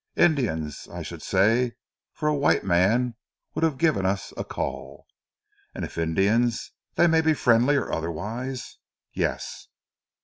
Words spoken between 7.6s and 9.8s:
or otherwise?" "Yes."